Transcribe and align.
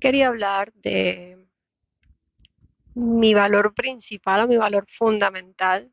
Quería 0.00 0.28
hablar 0.28 0.72
de 0.74 1.46
mi 2.94 3.34
valor 3.34 3.74
principal 3.74 4.42
o 4.42 4.46
mi 4.46 4.56
valor 4.56 4.86
fundamental, 4.90 5.92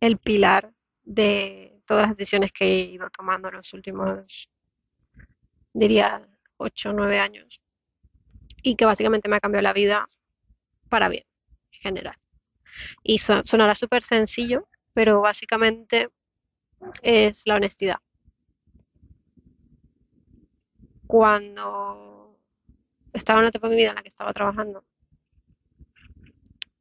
el 0.00 0.18
pilar 0.18 0.72
de 1.02 1.80
todas 1.86 2.08
las 2.08 2.16
decisiones 2.16 2.52
que 2.52 2.64
he 2.64 2.80
ido 2.84 3.10
tomando 3.10 3.48
en 3.48 3.56
los 3.56 3.72
últimos, 3.72 4.48
diría, 5.72 6.26
ocho 6.56 6.90
o 6.90 6.92
nueve 6.92 7.18
años 7.18 7.60
y 8.62 8.76
que 8.76 8.84
básicamente 8.84 9.28
me 9.28 9.36
ha 9.36 9.40
cambiado 9.40 9.62
la 9.62 9.72
vida 9.72 10.08
para 10.88 11.08
bien, 11.08 11.24
en 11.72 11.80
general. 11.80 12.16
Y 13.02 13.18
so- 13.18 13.42
sonará 13.44 13.74
súper 13.74 14.02
sencillo, 14.02 14.68
pero 14.92 15.20
básicamente 15.20 16.08
es 17.02 17.46
la 17.46 17.56
honestidad. 17.56 17.96
Cuando 21.06 22.19
estaba 23.12 23.38
en 23.38 23.42
una 23.44 23.48
etapa 23.50 23.68
de 23.68 23.74
mi 23.74 23.80
vida 23.82 23.90
en 23.90 23.96
la 23.96 24.02
que 24.02 24.08
estaba 24.08 24.32
trabajando 24.32 24.84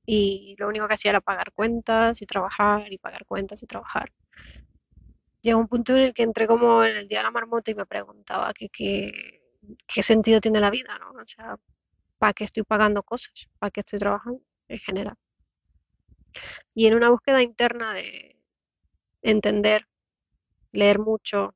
y 0.06 0.56
lo 0.58 0.68
único 0.68 0.88
que 0.88 0.96
hacía 0.96 1.12
era 1.12 1.22
pagar 1.22 1.52
cuentas 1.52 2.20
y 2.22 2.26
trabajar 2.26 2.92
y 2.92 2.98
pagar 2.98 3.26
cuentas 3.26 3.62
y 3.62 3.68
trabajar. 3.68 4.12
Llegó 5.42 5.60
un 5.60 5.68
punto 5.68 5.94
en 5.94 6.00
el 6.00 6.14
que 6.16 6.24
entré 6.24 6.48
como 6.48 6.84
en 6.84 6.98
el 6.98 7.08
día 7.08 7.20
de 7.20 7.26
la 7.26 7.32
marmota 7.32 7.70
y 7.70 7.76
me 7.76 7.86
preguntaba 7.86 8.52
que, 8.54 8.70
qué 8.70 9.40
qué 9.88 10.04
sentido 10.04 10.42
tiene 10.42 10.60
la 10.60 10.72
vida, 10.72 10.98
¿no? 11.00 11.12
O 11.12 11.28
sea, 11.28 11.58
¿para 12.18 12.34
qué 12.34 12.44
estoy 12.46 12.64
pagando 12.64 13.04
cosas? 13.04 13.34
¿Para 13.60 13.72
qué 13.72 13.82
estoy 13.82 14.00
trabajando 14.00 14.42
en 14.68 14.80
general? 14.80 15.16
Y 16.74 16.88
en 16.88 16.96
una 16.96 17.10
búsqueda 17.10 17.44
interna 17.44 17.94
de 17.94 18.36
entender, 19.22 19.88
leer 20.72 21.00
mucho, 21.00 21.56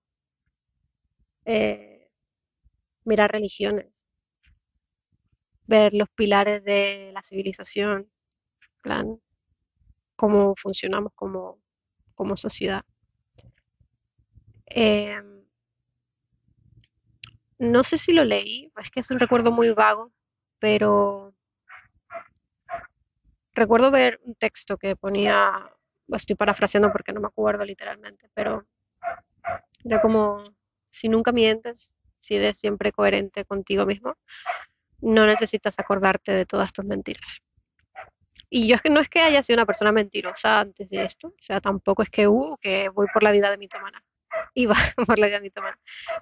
eh, 1.46 2.10
mirar 3.06 3.32
religiones, 3.32 4.03
ver 5.68 5.94
los 5.94 6.10
pilares 6.10 6.64
de 6.64 7.12
la 7.14 7.24
civilización, 7.24 8.10
plan, 8.82 9.20
cómo 10.16 10.56
funcionamos 10.56 11.14
como, 11.16 11.60
como 12.16 12.38
sociedad. 12.38 12.84
Eh, 14.68 15.22
no 17.60 17.84
sé 17.84 17.98
si 17.98 18.14
lo 18.14 18.26
leí, 18.26 18.72
es 18.82 18.92
que 18.92 19.00
es 19.00 19.12
un 19.12 19.20
recuerdo 19.20 19.52
muy 19.52 19.70
vago, 19.72 20.12
pero 20.60 21.34
recuerdo 23.54 23.92
ver 23.92 24.20
un 24.24 24.36
texto 24.36 24.78
que 24.78 24.96
ponía, 24.96 25.72
estoy 26.10 26.36
parafraseando 26.36 26.92
porque 26.92 27.14
no 27.14 27.22
me 27.22 27.28
acuerdo 27.28 27.64
literalmente, 27.64 28.30
pero 28.34 28.66
era 29.84 30.02
como, 30.02 30.44
si 30.92 31.10
nunca 31.10 31.32
mientes, 31.32 31.94
si 32.22 32.36
eres 32.36 32.58
siempre 32.58 32.92
coherente 32.92 33.46
contigo 33.46 33.86
mismo, 33.86 34.16
no 35.04 35.26
necesitas 35.26 35.78
acordarte 35.80 36.32
de 36.32 36.46
todas 36.46 36.72
tus 36.74 36.86
mentiras. 36.86 37.42
Y 38.50 38.68
yo 38.68 38.76
es 38.76 38.82
que 38.82 38.90
no 38.90 39.00
es 39.00 39.10
que 39.10 39.20
haya 39.22 39.42
sido 39.42 39.58
una 39.58 39.66
persona 39.66 39.92
mentirosa 39.92 40.60
antes 40.60 40.90
de 40.90 41.04
esto, 41.04 41.30
o 41.30 41.42
sea, 41.42 41.60
tampoco 41.60 42.04
es 42.04 42.10
que, 42.10 42.28
uh, 42.28 42.56
que 42.62 42.90
voy 42.90 43.08
por 43.12 43.24
la 43.24 43.32
vida 43.32 43.50
de 43.50 43.58
mitómana, 43.58 44.04
iba 44.54 44.76
por 45.08 45.20
la 45.20 45.26
vida 45.28 45.38
de 45.38 45.44
mitómana. 45.44 45.80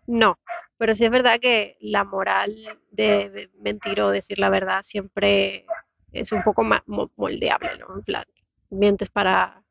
No, 0.08 0.40
pero 0.78 0.96
sí 0.96 1.06
es 1.06 1.12
verdad 1.12 1.40
que 1.40 1.78
la 1.82 2.04
moral 2.04 2.56
de, 2.90 3.50
mentir 3.60 4.02
o 4.02 4.10
decir 4.10 4.40
la 4.40 4.50
verdad 4.50 4.82
siempre 4.82 5.66
es 6.14 6.32
un 6.32 6.42
poco 6.44 6.64
mo- 6.64 7.12
moldeable, 7.18 7.78
¿no? 7.78 7.96
En 7.96 8.04
plan, 8.04 8.26
mientes 8.70 9.10
para 9.10 9.62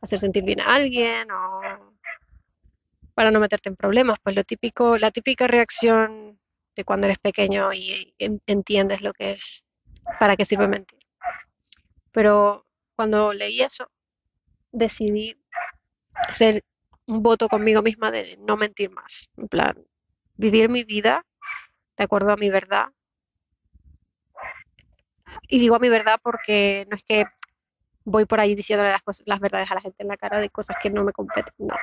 hacer 0.00 0.20
sentir 0.20 0.44
bien 0.44 0.60
a 0.60 0.74
alguien 0.74 1.30
o 1.30 1.60
para 3.14 3.30
no 3.30 3.40
meterte 3.40 3.68
en 3.68 3.76
problemas, 3.76 4.18
pues 4.22 4.36
lo 4.36 4.44
típico, 4.44 4.96
la 4.98 5.10
típica 5.10 5.46
reacción 5.46 6.38
de 6.76 6.84
cuando 6.84 7.06
eres 7.06 7.18
pequeño 7.18 7.72
y 7.72 8.14
en- 8.18 8.40
entiendes 8.46 9.00
lo 9.00 9.12
que 9.12 9.32
es, 9.32 9.64
para 10.20 10.36
qué 10.36 10.44
sirve 10.44 10.68
mentir. 10.68 11.00
Pero 12.12 12.66
cuando 12.94 13.32
leí 13.32 13.62
eso, 13.62 13.90
decidí 14.72 15.36
hacer 16.14 16.64
un 17.06 17.22
voto 17.22 17.48
conmigo 17.48 17.82
misma 17.82 18.10
de 18.10 18.36
no 18.38 18.56
mentir 18.56 18.90
más. 18.90 19.28
En 19.36 19.48
plan, 19.48 19.84
vivir 20.36 20.68
mi 20.68 20.84
vida 20.84 21.24
de 21.96 22.04
acuerdo 22.04 22.32
a 22.32 22.36
mi 22.36 22.50
verdad. 22.50 22.86
Y 25.48 25.58
digo 25.58 25.76
a 25.76 25.78
mi 25.78 25.88
verdad 25.88 26.18
porque 26.22 26.86
no 26.90 26.96
es 26.96 27.02
que 27.04 27.24
voy 28.04 28.24
por 28.24 28.40
ahí 28.40 28.54
diciéndole 28.54 28.90
las 28.90 29.02
cosas, 29.02 29.26
las 29.26 29.40
verdades 29.40 29.70
a 29.70 29.74
la 29.74 29.80
gente 29.80 30.02
en 30.02 30.08
la 30.08 30.16
cara 30.16 30.38
de 30.40 30.50
cosas 30.50 30.76
que 30.82 30.90
no 30.90 31.04
me 31.04 31.12
competen. 31.12 31.54
No. 31.58 31.74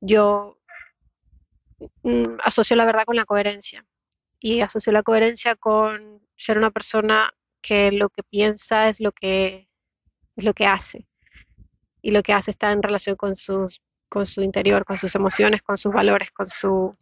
Yo 0.00 0.58
asocio 2.42 2.76
la 2.76 2.84
verdad 2.84 3.04
con 3.04 3.16
la 3.16 3.24
coherencia. 3.24 3.84
Y 4.40 4.60
asocio 4.60 4.92
la 4.92 5.02
coherencia 5.02 5.56
con 5.56 6.20
ser 6.36 6.58
una 6.58 6.70
persona 6.70 7.32
que 7.62 7.92
lo 7.92 8.10
que 8.10 8.22
piensa 8.22 8.88
es 8.88 9.00
lo 9.00 9.12
que, 9.12 9.68
es 10.36 10.44
lo 10.44 10.52
que 10.52 10.66
hace. 10.66 11.06
Y 12.02 12.10
lo 12.10 12.22
que 12.22 12.32
hace 12.34 12.50
está 12.50 12.70
en 12.72 12.82
relación 12.82 13.16
con 13.16 13.34
sus, 13.34 13.80
con 14.08 14.26
su 14.26 14.42
interior, 14.42 14.84
con 14.84 14.98
sus 14.98 15.14
emociones, 15.14 15.62
con 15.62 15.78
sus 15.78 15.92
valores, 15.92 16.30
con 16.30 16.48
su, 16.48 16.96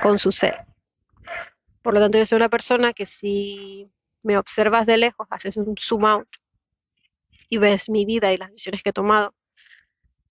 con 0.00 0.18
su 0.18 0.32
ser. 0.32 0.64
Por 1.82 1.92
lo 1.92 2.00
tanto, 2.00 2.16
yo 2.16 2.24
soy 2.24 2.36
una 2.36 2.48
persona 2.48 2.94
que 2.94 3.04
si 3.04 3.90
me 4.22 4.38
observas 4.38 4.86
de 4.86 4.96
lejos, 4.96 5.28
haces 5.30 5.58
un 5.58 5.76
zoom 5.76 6.06
out 6.06 6.28
y 7.50 7.58
ves 7.58 7.90
mi 7.90 8.06
vida 8.06 8.32
y 8.32 8.38
las 8.38 8.48
decisiones 8.50 8.82
que 8.82 8.90
he 8.90 8.92
tomado, 8.94 9.34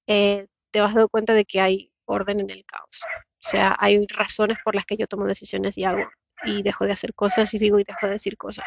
eh, 0.07 0.47
te 0.71 0.81
vas 0.81 0.95
dando 0.95 1.09
cuenta 1.09 1.33
de 1.33 1.45
que 1.45 1.61
hay 1.61 1.91
orden 2.05 2.39
en 2.39 2.49
el 2.49 2.65
caos. 2.65 3.01
O 3.45 3.49
sea, 3.49 3.75
hay 3.79 4.05
razones 4.07 4.57
por 4.63 4.73
las 4.73 4.85
que 4.85 4.95
yo 4.95 5.07
tomo 5.07 5.25
decisiones 5.25 5.77
y 5.77 5.83
hago 5.83 6.09
y 6.45 6.63
dejo 6.63 6.85
de 6.85 6.93
hacer 6.93 7.13
cosas 7.13 7.53
y 7.53 7.59
digo 7.59 7.79
y 7.79 7.83
dejo 7.83 8.05
de 8.05 8.13
decir 8.13 8.37
cosas. 8.37 8.65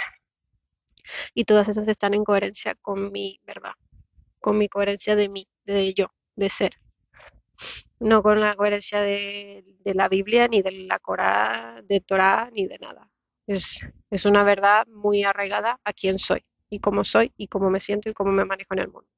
Y 1.35 1.45
todas 1.45 1.69
esas 1.69 1.89
están 1.89 2.15
en 2.15 2.25
coherencia 2.25 2.75
con 2.75 3.11
mi 3.11 3.41
verdad, 3.45 3.73
con 4.39 4.59
mi 4.59 4.69
coherencia 4.69 5.17
de 5.17 5.29
mí, 5.29 5.49
de 5.65 5.95
yo, 5.95 6.09
de 6.35 6.51
ser. 6.51 6.75
No 8.01 8.23
con 8.23 8.41
la 8.41 8.55
coherencia 8.55 9.01
de, 9.01 9.65
la 9.85 10.09
Biblia, 10.09 10.47
ni 10.49 10.61
de 10.61 10.73
la 10.73 10.99
Corá, 10.99 11.81
de 11.85 12.01
Torá, 12.01 12.51
ni 12.53 12.67
de 12.67 12.79
nada. 12.79 13.11
Es, 13.47 13.81
es 14.11 14.25
una 14.27 14.43
verdad 14.43 14.87
muy 14.89 15.25
arraigada 15.25 15.81
a 15.85 15.93
quién 15.95 16.19
soy 16.19 16.45
y 16.69 16.81
cómo 16.81 17.05
soy 17.05 17.33
y 17.37 17.49
cómo 17.49 17.71
me 17.71 17.81
siento 17.81 18.11
y 18.11 18.13
cómo 18.13 18.33
me 18.33 18.45
manejo 18.45 18.75
en 18.75 18.81
el 18.81 18.89
mundo. 18.89 19.09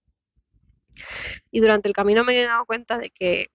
Y 1.51 1.61
durante 1.61 1.89
el 1.89 1.95
camino 1.95 2.23
me 2.25 2.41
he 2.41 2.45
dado 2.45 2.65
cuenta 2.67 2.99
de 2.99 3.11
que 3.11 3.51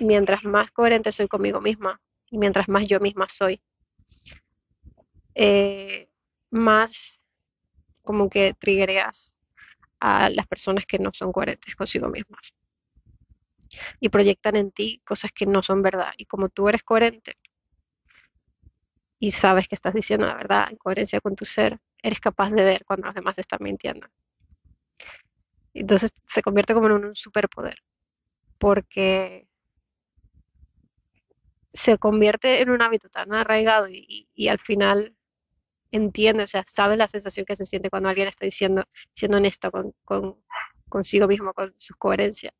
mientras 0.00 0.44
más 0.44 0.70
coherente 0.70 1.12
soy 1.12 1.28
conmigo 1.28 1.60
misma 1.60 2.00
y 2.30 2.38
mientras 2.38 2.68
más 2.68 2.86
yo 2.86 3.00
misma 3.00 3.28
soy, 3.28 3.60
eh, 5.34 6.08
más 6.50 7.22
como 8.02 8.28
que 8.28 8.54
triggereas 8.54 9.34
a 10.00 10.28
las 10.30 10.46
personas 10.46 10.86
que 10.86 10.98
no 10.98 11.10
son 11.12 11.32
coherentes 11.32 11.74
consigo 11.76 12.08
mismas 12.08 12.54
y 14.00 14.08
proyectan 14.08 14.56
en 14.56 14.70
ti 14.70 15.00
cosas 15.04 15.32
que 15.32 15.46
no 15.46 15.62
son 15.62 15.82
verdad. 15.82 16.12
Y 16.16 16.26
como 16.26 16.48
tú 16.48 16.68
eres 16.68 16.82
coherente 16.82 17.36
y 19.18 19.30
sabes 19.30 19.68
que 19.68 19.74
estás 19.74 19.94
diciendo 19.94 20.26
la 20.26 20.36
verdad 20.36 20.68
en 20.70 20.76
coherencia 20.76 21.20
con 21.20 21.34
tu 21.34 21.44
ser, 21.44 21.78
eres 22.02 22.20
capaz 22.20 22.50
de 22.50 22.64
ver 22.64 22.84
cuando 22.84 23.06
los 23.06 23.14
demás 23.14 23.38
están 23.38 23.60
mintiendo. 23.62 24.06
Entonces 25.72 26.12
se 26.26 26.42
convierte 26.42 26.74
como 26.74 26.86
en 26.86 26.92
un 26.92 27.16
superpoder, 27.16 27.78
porque 28.58 29.48
se 31.74 31.98
convierte 31.98 32.62
en 32.62 32.70
un 32.70 32.82
hábito 32.82 33.08
tan 33.10 33.34
arraigado 33.34 33.88
y, 33.90 34.48
al 34.48 34.58
final 34.58 35.14
entiende, 35.90 36.44
o 36.44 36.46
sea, 36.46 36.64
sabe 36.66 36.96
la 36.96 37.08
sensación 37.08 37.46
que 37.46 37.56
se 37.56 37.64
siente 37.64 37.90
cuando 37.90 38.08
alguien 38.08 38.28
está 38.28 38.44
diciendo, 38.46 38.84
siendo 39.12 39.38
honesto 39.38 39.70
con- 39.70 39.94
consigo 40.88 41.26
mismo, 41.28 41.52
con 41.52 41.74
sus 41.78 41.96
coherencias, 41.96 42.54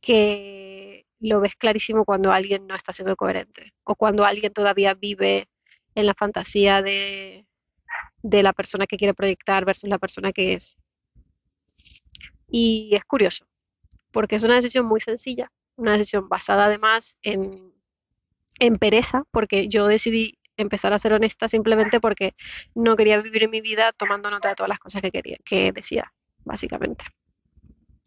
que 0.00 1.06
lo 1.20 1.40
ves 1.40 1.56
clarísimo 1.56 2.04
cuando 2.04 2.32
alguien 2.32 2.66
no 2.66 2.74
está 2.74 2.92
siendo 2.92 3.16
coherente 3.16 3.74
o 3.84 3.94
cuando 3.94 4.24
alguien 4.24 4.52
todavía 4.52 4.94
vive 4.94 5.48
en 5.94 6.06
la 6.06 6.14
fantasía 6.14 6.82
de, 6.82 7.46
de 8.22 8.42
la 8.42 8.52
persona 8.52 8.86
que 8.86 8.96
quiere 8.96 9.14
proyectar 9.14 9.64
versus 9.64 9.88
la 9.88 9.98
persona 9.98 10.32
que 10.32 10.54
es. 10.54 10.78
Y 12.48 12.90
es 12.94 13.04
curioso, 13.04 13.46
porque 14.12 14.36
es 14.36 14.42
una 14.42 14.56
decisión 14.56 14.86
muy 14.86 15.00
sencilla, 15.00 15.50
una 15.76 15.92
decisión 15.92 16.28
basada 16.28 16.66
además 16.66 17.18
en, 17.22 17.73
en 18.58 18.78
pereza, 18.78 19.24
porque 19.30 19.68
yo 19.68 19.86
decidí 19.86 20.38
empezar 20.56 20.92
a 20.92 20.98
ser 20.98 21.12
honesta 21.12 21.48
simplemente 21.48 22.00
porque 22.00 22.34
no 22.74 22.96
quería 22.96 23.20
vivir 23.20 23.48
mi 23.48 23.60
vida 23.60 23.92
tomando 23.92 24.30
nota 24.30 24.50
de 24.50 24.54
todas 24.54 24.68
las 24.68 24.78
cosas 24.78 25.02
que 25.02 25.10
quería, 25.10 25.38
que 25.44 25.72
decía, 25.72 26.12
básicamente. 26.44 27.04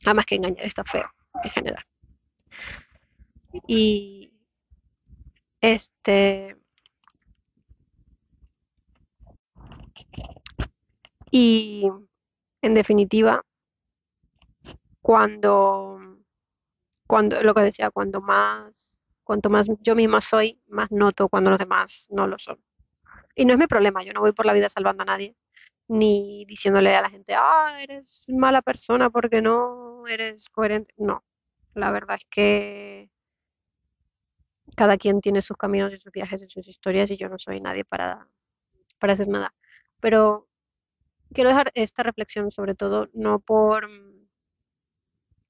Además 0.05 0.25
que 0.25 0.35
engañar 0.35 0.65
está 0.65 0.83
feo, 0.83 1.09
en 1.43 1.49
general. 1.49 1.83
Y 3.67 4.31
este, 5.61 6.55
y 11.31 11.89
en 12.61 12.73
definitiva, 12.73 13.43
cuando, 15.01 15.99
cuando, 17.07 17.41
lo 17.41 17.53
que 17.53 17.61
decía, 17.61 17.89
cuando 17.91 18.21
más 18.21 18.96
Cuanto 19.27 19.49
más 19.49 19.67
yo 19.81 19.93
misma 19.93 20.21
soy, 20.21 20.57
más 20.69 20.89
noto 20.89 21.27
cuando 21.27 21.49
los 21.49 21.59
demás 21.59 22.07
no 22.11 22.27
lo 22.27 22.39
son. 22.39 22.63
Y 23.35 23.43
no 23.43 23.51
es 23.51 23.59
mi 23.59 23.67
problema, 23.67 24.01
yo 24.01 24.13
no 24.13 24.21
voy 24.21 24.31
por 24.31 24.45
la 24.45 24.53
vida 24.53 24.69
salvando 24.69 25.03
a 25.03 25.05
nadie, 25.05 25.35
ni 25.89 26.45
diciéndole 26.45 26.95
a 26.95 27.01
la 27.01 27.09
gente, 27.09 27.33
ah, 27.35 27.77
eres 27.81 28.23
mala 28.29 28.61
persona 28.61 29.09
porque 29.09 29.41
no 29.41 30.07
eres 30.07 30.47
coherente. 30.47 30.93
No, 30.97 31.25
la 31.73 31.91
verdad 31.91 32.15
es 32.21 32.25
que 32.29 33.09
cada 34.77 34.97
quien 34.97 35.19
tiene 35.19 35.41
sus 35.41 35.57
caminos 35.57 35.91
y 35.91 35.99
sus 35.99 36.13
viajes 36.13 36.41
y 36.41 36.47
sus 36.47 36.65
historias 36.65 37.11
y 37.11 37.17
yo 37.17 37.27
no 37.27 37.37
soy 37.37 37.59
nadie 37.59 37.83
para, 37.83 38.29
para 38.97 39.11
hacer 39.11 39.27
nada. 39.27 39.53
Pero 39.99 40.47
quiero 41.33 41.49
dejar 41.49 41.73
esta 41.75 42.01
reflexión 42.01 42.49
sobre 42.49 42.75
todo 42.75 43.09
no 43.11 43.41
por 43.41 43.89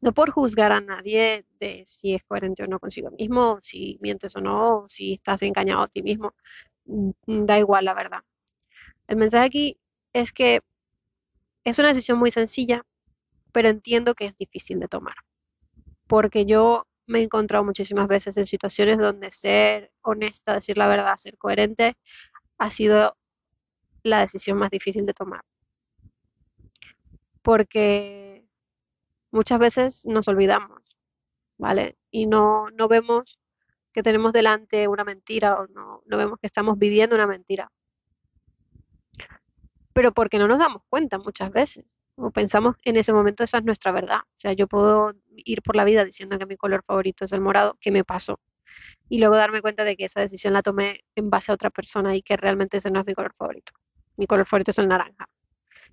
no 0.01 0.13
por 0.13 0.31
juzgar 0.31 0.71
a 0.71 0.81
nadie 0.81 1.45
de 1.59 1.83
si 1.85 2.13
es 2.13 2.23
coherente 2.23 2.63
o 2.63 2.67
no 2.67 2.79
consigo 2.79 3.11
mismo, 3.11 3.59
si 3.61 3.97
mientes 4.01 4.35
o 4.35 4.41
no, 4.41 4.85
si 4.89 5.13
estás 5.13 5.41
engañado 5.41 5.83
a 5.83 5.88
ti 5.88 6.03
mismo, 6.03 6.33
mm, 6.85 7.41
da 7.41 7.59
igual 7.59 7.85
la 7.85 7.94
verdad. 7.94 8.21
El 9.07 9.17
mensaje 9.17 9.45
aquí 9.45 9.79
es 10.13 10.31
que 10.33 10.61
es 11.63 11.79
una 11.79 11.89
decisión 11.89 12.19
muy 12.19 12.31
sencilla, 12.31 12.85
pero 13.51 13.69
entiendo 13.69 14.15
que 14.15 14.25
es 14.25 14.38
difícil 14.38 14.79
de 14.79 14.88
tomar, 14.88 15.15
porque 16.07 16.45
yo 16.45 16.88
me 17.07 17.19
he 17.19 17.23
encontrado 17.23 17.63
muchísimas 17.63 18.07
veces 18.07 18.38
en 18.38 18.45
situaciones 18.45 18.99
donde 18.99 19.31
ser 19.31 19.91
honesta, 20.01 20.53
decir 20.53 20.77
la 20.77 20.88
verdad, 20.88 21.15
ser 21.15 21.38
coherente, 21.38 21.97
ha 22.57 22.69
sido 22.69 23.17
la 24.03 24.21
decisión 24.21 24.57
más 24.57 24.71
difícil 24.71 25.05
de 25.05 25.13
tomar. 25.13 25.41
Porque 27.41 28.26
muchas 29.31 29.59
veces 29.59 30.06
nos 30.06 30.27
olvidamos, 30.27 30.81
¿vale? 31.57 31.97
Y 32.12 32.25
no, 32.27 32.69
no 32.71 32.88
vemos 32.88 33.39
que 33.94 34.03
tenemos 34.03 34.33
delante 34.33 34.88
una 34.88 35.03
mentira 35.03 35.59
o 35.59 35.68
no, 35.68 36.03
no 36.06 36.18
vemos 36.18 36.39
que 36.39 36.47
estamos 36.47 36.77
viviendo 36.77 37.15
una 37.15 37.27
mentira. 37.27 37.71
Pero 39.94 40.13
porque 40.13 40.38
no 40.38 40.47
nos 40.47 40.59
damos 40.59 40.83
cuenta 40.89 41.18
muchas 41.18 41.51
veces. 41.51 41.85
O 42.15 42.31
pensamos 42.31 42.75
en 42.83 42.95
ese 42.97 43.13
momento 43.13 43.44
esa 43.44 43.57
es 43.57 43.63
nuestra 43.63 43.91
verdad. 43.91 44.19
O 44.19 44.39
sea, 44.39 44.53
yo 44.53 44.68
puedo 44.68 45.13
ir 45.35 45.62
por 45.63 45.75
la 45.75 45.83
vida 45.83 46.06
diciendo 46.06 46.38
que 46.38 46.45
mi 46.45 46.57
color 46.57 46.83
favorito 46.85 47.25
es 47.25 47.31
el 47.31 47.41
morado, 47.41 47.77
que 47.81 47.91
me 47.91 48.03
pasó. 48.03 48.39
Y 49.09 49.19
luego 49.19 49.35
darme 49.35 49.62
cuenta 49.62 49.83
de 49.83 49.95
que 49.95 50.06
esa 50.06 50.21
decisión 50.21 50.53
la 50.53 50.62
tomé 50.62 51.01
en 51.15 51.30
base 51.30 51.51
a 51.51 51.56
otra 51.56 51.69
persona 51.69 52.15
y 52.15 52.21
que 52.21 52.38
realmente 52.38 52.77
ese 52.77 52.91
no 52.91 53.00
es 53.00 53.06
mi 53.06 53.13
color 53.13 53.33
favorito. 53.35 53.73
Mi 54.15 54.27
color 54.27 54.45
favorito 54.45 54.71
es 54.71 54.80
el 54.80 54.88
naranja. 54.88 55.27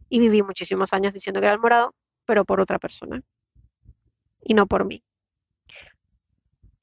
Y 0.08 0.18
viví 0.18 0.42
muchísimos 0.42 0.92
años 0.92 1.14
diciendo 1.14 1.40
que 1.40 1.46
era 1.46 1.54
el 1.54 1.60
morado, 1.60 1.94
pero 2.26 2.44
por 2.44 2.60
otra 2.60 2.78
persona 2.78 3.22
y 4.42 4.54
no 4.54 4.66
por 4.66 4.84
mí. 4.84 5.02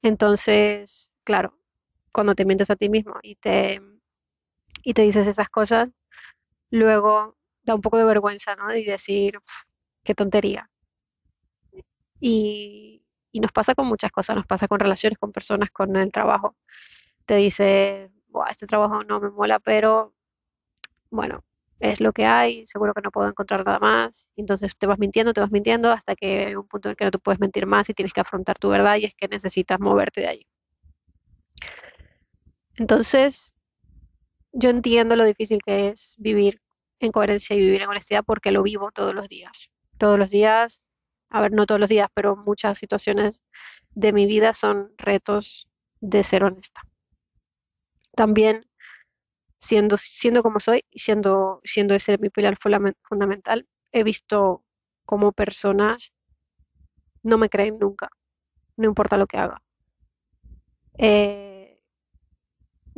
Entonces, 0.02 1.10
claro, 1.24 1.56
cuando 2.12 2.34
te 2.34 2.44
mientes 2.44 2.70
a 2.70 2.76
ti 2.76 2.88
mismo 2.88 3.14
y 3.22 3.36
te, 3.36 3.80
y 4.82 4.94
te 4.94 5.02
dices 5.02 5.26
esas 5.26 5.48
cosas, 5.48 5.90
luego 6.70 7.36
da 7.64 7.74
un 7.74 7.82
poco 7.82 7.98
de 7.98 8.04
vergüenza, 8.04 8.56
¿no? 8.56 8.74
Y 8.74 8.84
decir, 8.84 9.38
qué 10.04 10.14
tontería. 10.14 10.70
Y, 12.20 13.02
y 13.32 13.40
nos 13.40 13.52
pasa 13.52 13.74
con 13.74 13.86
muchas 13.86 14.12
cosas, 14.12 14.36
nos 14.36 14.46
pasa 14.46 14.68
con 14.68 14.80
relaciones, 14.80 15.18
con 15.18 15.32
personas, 15.32 15.70
con 15.70 15.96
el 15.96 16.12
trabajo. 16.12 16.56
Te 17.26 17.36
dice, 17.36 18.10
este 18.50 18.66
trabajo 18.66 19.04
no 19.04 19.20
me 19.20 19.30
mola, 19.30 19.58
pero 19.60 20.14
bueno, 21.10 21.44
es 21.82 22.00
lo 22.00 22.12
que 22.12 22.24
hay, 22.24 22.64
seguro 22.64 22.94
que 22.94 23.02
no 23.02 23.10
puedo 23.10 23.28
encontrar 23.28 23.66
nada 23.66 23.80
más. 23.80 24.28
Entonces 24.36 24.76
te 24.78 24.86
vas 24.86 25.00
mintiendo, 25.00 25.32
te 25.32 25.40
vas 25.40 25.50
mintiendo 25.50 25.90
hasta 25.90 26.14
que 26.14 26.46
hay 26.46 26.54
un 26.54 26.68
punto 26.68 26.88
en 26.88 26.90
el 26.92 26.96
que 26.96 27.04
no 27.04 27.10
te 27.10 27.18
puedes 27.18 27.40
mentir 27.40 27.66
más 27.66 27.90
y 27.90 27.94
tienes 27.94 28.12
que 28.12 28.20
afrontar 28.20 28.56
tu 28.56 28.68
verdad 28.68 28.96
y 28.96 29.04
es 29.06 29.14
que 29.14 29.26
necesitas 29.26 29.80
moverte 29.80 30.20
de 30.20 30.28
allí. 30.28 30.46
Entonces, 32.76 33.56
yo 34.52 34.70
entiendo 34.70 35.16
lo 35.16 35.24
difícil 35.24 35.58
que 35.64 35.88
es 35.88 36.14
vivir 36.18 36.60
en 37.00 37.10
coherencia 37.10 37.56
y 37.56 37.60
vivir 37.60 37.82
en 37.82 37.88
honestidad 37.88 38.22
porque 38.24 38.52
lo 38.52 38.62
vivo 38.62 38.92
todos 38.92 39.12
los 39.12 39.28
días. 39.28 39.70
Todos 39.98 40.20
los 40.20 40.30
días, 40.30 40.82
a 41.30 41.40
ver, 41.40 41.50
no 41.50 41.66
todos 41.66 41.80
los 41.80 41.90
días, 41.90 42.08
pero 42.14 42.36
muchas 42.36 42.78
situaciones 42.78 43.42
de 43.90 44.12
mi 44.12 44.26
vida 44.26 44.52
son 44.52 44.92
retos 44.98 45.68
de 46.00 46.22
ser 46.22 46.44
honesta. 46.44 46.82
También 48.14 48.66
siendo, 49.62 49.96
siendo 49.96 50.42
como 50.42 50.58
soy 50.58 50.84
y 50.90 50.98
siendo, 50.98 51.60
siendo 51.62 51.94
ese 51.94 52.18
mi 52.18 52.30
pilar 52.30 52.58
fundamental, 52.58 53.64
he 53.92 54.02
visto 54.02 54.64
cómo 55.06 55.30
personas 55.30 56.12
no 57.22 57.38
me 57.38 57.48
creen 57.48 57.78
nunca, 57.78 58.08
no 58.76 58.86
importa 58.86 59.16
lo 59.16 59.28
que 59.28 59.36
haga. 59.38 59.62
Eh, 60.98 61.80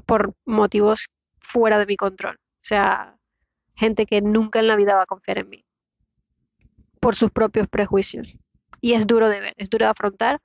por 0.07 0.35
motivos 0.47 1.07
fuera 1.39 1.79
de 1.79 1.85
mi 1.85 1.99
control. 1.99 2.37
O 2.37 2.67
sea, 2.67 3.19
gente 3.75 4.07
que 4.07 4.23
nunca 4.23 4.59
en 4.59 4.69
la 4.69 4.77
vida 4.77 4.95
va 4.95 5.03
a 5.03 5.07
confiar 5.07 5.39
en 5.39 5.51
mí. 5.51 5.65
Por 6.99 7.15
sus 7.15 7.31
propios 7.31 7.69
prejuicios. 7.69 8.39
Y 8.81 8.95
es 8.95 9.07
duro 9.07 9.29
de 9.29 9.41
ver, 9.41 9.55
es 9.59 9.69
duro 9.69 9.85
de 9.85 9.91
afrontar 9.91 10.41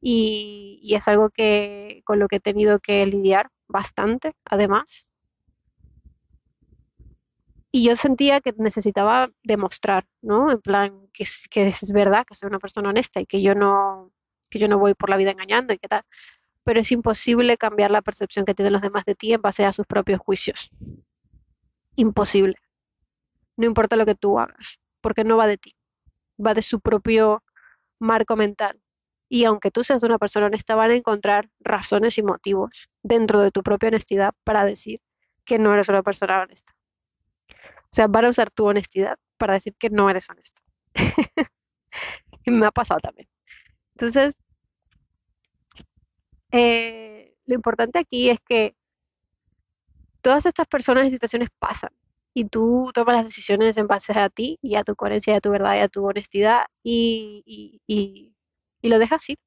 y, 0.00 0.78
y 0.82 0.94
es 0.94 1.08
algo 1.08 1.30
que 1.30 2.02
con 2.04 2.20
lo 2.20 2.28
que 2.28 2.36
he 2.36 2.40
tenido 2.40 2.78
que 2.78 3.04
lidiar 3.06 3.50
bastante, 3.66 4.34
además, 4.44 5.08
y 7.74 7.82
yo 7.82 7.96
sentía 7.96 8.40
que 8.40 8.54
necesitaba 8.56 9.32
demostrar, 9.42 10.06
¿no? 10.22 10.48
En 10.52 10.60
plan, 10.60 11.08
que, 11.12 11.24
es 11.24 11.90
verdad, 11.92 12.24
que 12.24 12.36
soy 12.36 12.46
una 12.46 12.60
persona 12.60 12.90
honesta 12.90 13.20
y 13.20 13.26
que 13.26 13.42
yo 13.42 13.56
no, 13.56 14.12
que 14.48 14.60
yo 14.60 14.68
no 14.68 14.78
voy 14.78 14.94
por 14.94 15.10
la 15.10 15.16
vida 15.16 15.32
engañando 15.32 15.72
y 15.72 15.78
qué 15.78 15.88
tal. 15.88 16.04
Pero 16.62 16.78
es 16.78 16.92
imposible 16.92 17.56
cambiar 17.58 17.90
la 17.90 18.00
percepción 18.00 18.44
que 18.44 18.54
tienen 18.54 18.74
los 18.74 18.80
demás 18.80 19.04
de 19.06 19.16
ti 19.16 19.32
en 19.32 19.42
base 19.42 19.64
a 19.64 19.72
sus 19.72 19.88
propios 19.88 20.20
juicios. 20.20 20.70
Imposible. 21.96 22.54
No 23.56 23.66
importa 23.66 23.96
lo 23.96 24.06
que 24.06 24.14
tú 24.14 24.38
hagas, 24.38 24.78
porque 25.00 25.24
no 25.24 25.36
va 25.36 25.48
de 25.48 25.58
ti, 25.58 25.74
va 26.38 26.54
de 26.54 26.62
su 26.62 26.78
propio 26.78 27.42
marco 27.98 28.36
mental. 28.36 28.80
Y 29.28 29.46
aunque 29.46 29.72
tú 29.72 29.82
seas 29.82 30.04
una 30.04 30.18
persona 30.18 30.46
honesta, 30.46 30.76
van 30.76 30.92
a 30.92 30.94
encontrar 30.94 31.48
razones 31.58 32.18
y 32.18 32.22
motivos 32.22 32.88
dentro 33.02 33.40
de 33.40 33.50
tu 33.50 33.64
propia 33.64 33.88
honestidad 33.88 34.32
para 34.44 34.64
decir 34.64 35.00
que 35.44 35.58
no 35.58 35.74
eres 35.74 35.88
una 35.88 36.04
persona 36.04 36.40
honesta. 36.40 36.72
O 37.94 37.96
sea, 37.96 38.08
van 38.08 38.24
a 38.24 38.30
usar 38.30 38.50
tu 38.50 38.66
honestidad 38.66 39.16
para 39.36 39.54
decir 39.54 39.72
que 39.78 39.88
no 39.88 40.10
eres 40.10 40.28
honesto. 40.28 40.60
y 42.44 42.50
me 42.50 42.66
ha 42.66 42.72
pasado 42.72 42.98
también. 42.98 43.28
Entonces, 43.94 44.34
eh, 46.50 47.36
lo 47.46 47.54
importante 47.54 48.00
aquí 48.00 48.30
es 48.30 48.40
que 48.48 48.74
todas 50.22 50.44
estas 50.44 50.66
personas 50.66 51.06
y 51.06 51.10
situaciones 51.10 51.50
pasan 51.60 51.92
y 52.34 52.46
tú 52.46 52.90
tomas 52.92 53.14
las 53.14 53.26
decisiones 53.26 53.76
en 53.76 53.86
base 53.86 54.12
a 54.12 54.28
ti 54.28 54.58
y 54.60 54.74
a 54.74 54.82
tu 54.82 54.96
coherencia 54.96 55.34
y 55.34 55.36
a 55.36 55.40
tu 55.40 55.50
verdad 55.50 55.76
y 55.76 55.78
a 55.78 55.88
tu 55.88 56.04
honestidad 56.04 56.62
y, 56.82 57.44
y, 57.46 58.34
y, 58.82 58.88
lo 58.88 58.98
dejas 58.98 59.30
ir. 59.30 59.38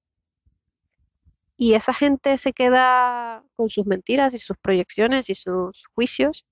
Y 1.58 1.74
esa 1.74 1.94
gente 1.94 2.38
se 2.38 2.54
queda 2.54 3.44
con 3.58 3.68
sus 3.68 3.86
mentiras 3.86 4.34
y 4.34 4.38
sus 4.38 4.56
proyecciones 4.58 5.30
y 5.30 5.36
sus 5.36 5.84
juicios 5.94 6.46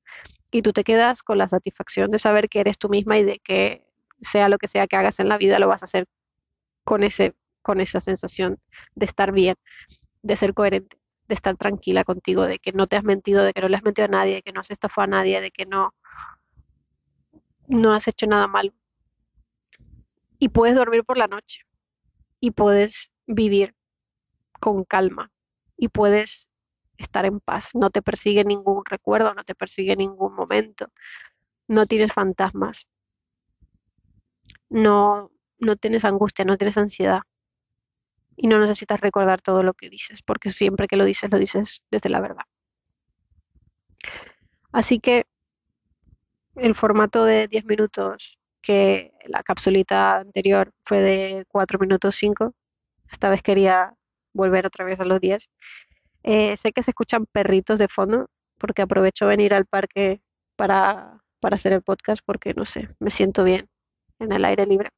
y 0.56 0.62
tú 0.62 0.72
te 0.72 0.86
quedas 0.86 1.22
con 1.22 1.38
la 1.38 1.50
satisfacción 1.50 2.12
de 2.12 2.18
saber 2.18 2.48
que 2.48 2.62
eres 2.62 2.78
tú 2.78 2.88
misma 2.88 3.18
y 3.18 3.26
de 3.26 3.40
que 3.40 3.86
sea 4.22 4.48
lo 4.48 4.58
que 4.58 4.70
sea 4.70 4.88
que 4.88 4.96
hagas 4.96 5.20
en 5.20 5.28
la 5.28 5.38
vida, 5.38 5.60
lo 5.60 5.68
vas 5.68 5.84
a 5.84 5.86
hacer 5.86 6.06
con 6.86 7.04
ese, 7.04 7.36
con 7.62 7.82
esa 7.82 8.00
sensación 8.00 8.58
de 8.96 9.06
estar 9.06 9.34
bien, 9.34 9.58
de 10.22 10.38
ser 10.38 10.54
coherente, 10.54 10.98
de 11.28 11.36
estar 11.36 11.58
tranquila 11.58 12.06
contigo, 12.06 12.44
de 12.44 12.60
que 12.60 12.72
no 12.72 12.88
te 12.88 12.96
has 12.96 13.04
mentido, 13.04 13.44
de 13.44 13.52
que 13.52 13.60
no 13.60 13.68
le 13.68 13.76
has 13.76 13.84
mentido 13.84 14.06
a 14.06 14.08
nadie, 14.08 14.36
de 14.36 14.42
que 14.44 14.54
no 14.54 14.62
has 14.62 14.72
estafado 14.72 15.04
a 15.04 15.08
nadie, 15.08 15.42
de 15.42 15.52
que 15.52 15.66
no, 15.66 15.94
no 17.68 17.94
has 17.94 18.08
hecho 18.08 18.26
nada 18.26 18.48
malo. 18.48 18.72
Y 20.40 20.48
puedes 20.48 20.78
dormir 20.78 21.04
por 21.04 21.18
la 21.18 21.28
noche 21.28 21.64
y 22.40 22.52
puedes 22.52 23.12
vivir 23.28 23.76
con 24.62 24.86
calma 24.86 25.34
y 25.76 25.90
puedes 25.90 26.50
estar 26.98 27.26
en 27.26 27.40
paz. 27.40 27.72
No 27.74 27.90
te 27.90 28.02
persigue 28.02 28.44
ningún 28.44 28.84
recuerdo, 28.86 29.34
no 29.34 29.44
te 29.44 29.56
persigue 29.56 29.96
ningún 29.96 30.34
momento. 30.36 30.92
No 31.68 31.86
tienes 31.86 32.14
fantasmas. 32.14 32.88
No, 34.70 35.32
no 35.60 35.76
tienes 35.76 36.06
angustia, 36.06 36.46
no 36.46 36.58
tienes 36.58 36.78
ansiedad. 36.78 37.22
Y 38.38 38.48
no 38.48 38.60
necesitas 38.60 39.00
recordar 39.00 39.42
todo 39.42 39.64
lo 39.64 39.74
que 39.74 39.90
dices, 39.90 40.22
porque 40.22 40.52
siempre 40.52 40.88
que 40.88 40.98
lo 40.98 41.06
dices, 41.06 41.32
lo 41.32 41.40
dices 41.40 41.84
desde 41.90 42.10
la 42.10 42.20
verdad. 42.20 42.44
Así 44.72 45.00
que 45.00 45.26
el 46.56 46.76
formato 46.76 47.24
de 47.24 47.48
10 47.48 47.66
minutos, 47.66 48.38
que 48.62 49.14
la 49.26 49.44
capsulita 49.44 50.18
anterior 50.18 50.74
fue 50.84 51.02
de 51.02 51.46
4 51.48 51.80
minutos 51.80 52.16
5, 52.16 52.54
esta 53.12 53.30
vez 53.30 53.42
quería 53.42 53.94
volver 54.34 54.66
otra 54.66 54.84
vez 54.84 55.00
a 55.00 55.06
los 55.06 55.22
10 55.22 55.50
eh, 56.28 56.58
sé 56.58 56.72
que 56.72 56.82
se 56.82 56.92
escuchan 56.92 57.28
perritos 57.28 57.78
de 57.78 57.88
fondo 57.88 58.28
porque 58.58 58.82
aprovecho 58.82 59.28
venir 59.28 59.54
al 59.54 59.68
parque 59.68 60.22
para, 60.56 61.22
para 61.40 61.56
hacer 61.56 61.72
el 61.72 61.84
podcast 61.84 62.22
porque, 62.26 62.56
no 62.56 62.66
sé, 62.66 62.90
me 63.00 63.12
siento 63.12 63.44
bien 63.44 63.70
en 64.18 64.32
el 64.32 64.44
aire 64.44 64.66
libre. 64.66 64.90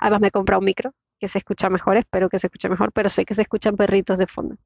Además 0.00 0.20
me 0.20 0.28
he 0.28 0.30
comprado 0.32 0.58
un 0.58 0.64
micro 0.64 0.92
que 1.20 1.28
se 1.28 1.38
escucha 1.38 1.70
mejor, 1.70 1.98
espero 1.98 2.28
que 2.28 2.40
se 2.40 2.48
escuche 2.48 2.68
mejor, 2.68 2.90
pero 2.92 3.08
sé 3.08 3.24
que 3.24 3.34
se 3.34 3.42
escuchan 3.42 3.76
perritos 3.76 4.18
de 4.18 4.26
fondo. 4.26 4.56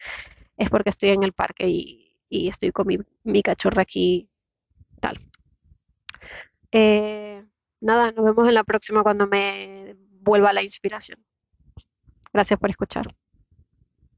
es 0.57 0.71
porque 0.71 0.89
estoy 0.91 1.11
en 1.11 1.23
el 1.23 1.35
parque 1.35 1.69
y, 1.69 2.17
y 2.31 2.49
estoy 2.49 2.73
con 2.73 2.87
mi, 2.87 2.99
mi 3.25 3.43
cachorra 3.43 3.83
aquí, 3.83 4.31
tal. 5.01 5.21
Eh, 6.73 7.45
nada, 7.83 8.13
nos 8.13 8.25
vemos 8.25 8.49
en 8.49 8.55
la 8.55 8.65
próxima 8.65 9.03
cuando 9.03 9.27
me 9.27 9.97
vuelva 10.21 10.55
la 10.55 10.63
inspiración. 10.63 11.23
Gracias 12.33 12.59
por 12.59 12.71
escuchar. 12.71 13.15